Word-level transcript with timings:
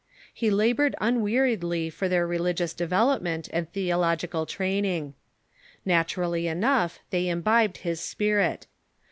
He 0.33 0.49
labored 0.49 0.95
unweariedly 0.99 1.91
for 1.93 2.09
their 2.09 2.25
religious 2.25 2.73
devel 2.73 3.15
opment 3.15 3.47
and 3.53 3.69
theological 3.71 4.47
training. 4.47 5.13
Naturally 5.85 6.47
enough, 6.47 6.99
they 7.11 7.27
imbibed 7.29 7.77
his 7.85 7.99
spirit. 8.01 8.65